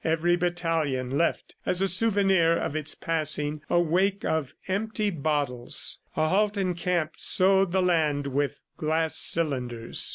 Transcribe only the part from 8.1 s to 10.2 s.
with glass cylinders.